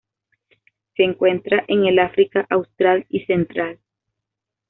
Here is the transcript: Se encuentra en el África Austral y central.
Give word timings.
Se 0.95 1.03
encuentra 1.03 1.63
en 1.67 1.85
el 1.85 1.99
África 1.99 2.47
Austral 2.49 3.05
y 3.07 3.19
central. 3.25 3.77